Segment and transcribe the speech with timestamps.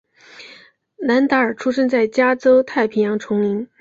[0.97, 3.69] 兰达尔出生在加州太平洋丛林。